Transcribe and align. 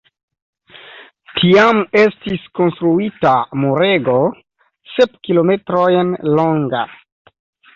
Tiam 1.39 1.81
estis 2.03 2.47
konstruita 2.61 3.33
murego 3.65 4.17
sep 4.95 5.15
kilometrojn 5.29 6.11
longa. 6.41 6.83